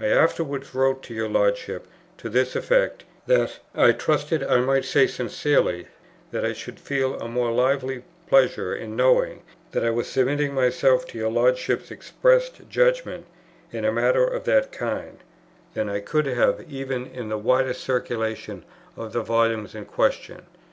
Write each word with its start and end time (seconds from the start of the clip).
I 0.00 0.06
afterwards 0.06 0.74
wrote 0.74 1.04
to 1.04 1.14
your 1.14 1.28
Lordship 1.28 1.86
to 2.18 2.28
this 2.28 2.56
effect, 2.56 3.04
that 3.28 3.60
'I 3.76 3.92
trusted 3.92 4.42
I 4.42 4.58
might 4.58 4.84
say 4.84 5.06
sincerely, 5.06 5.86
that 6.32 6.44
I 6.44 6.52
should 6.52 6.80
feel 6.80 7.14
a 7.20 7.28
more 7.28 7.52
lively 7.52 8.02
pleasure 8.28 8.74
in 8.74 8.96
knowing 8.96 9.42
that 9.70 9.84
I 9.84 9.90
was 9.90 10.08
submitting 10.08 10.52
myself 10.52 11.06
to 11.06 11.18
your 11.18 11.30
Lordship's 11.30 11.92
expressed 11.92 12.68
judgment 12.68 13.24
in 13.70 13.84
a 13.84 13.92
matter 13.92 14.24
of 14.24 14.42
that 14.46 14.72
kind, 14.72 15.18
than 15.74 15.88
I 15.88 16.00
could 16.00 16.26
have 16.26 16.68
even 16.68 17.06
in 17.06 17.28
the 17.28 17.38
widest 17.38 17.84
circulation 17.84 18.64
of 18.96 19.12
the 19.12 19.22
volumes 19.22 19.76
in 19.76 19.84
question.' 19.84 20.42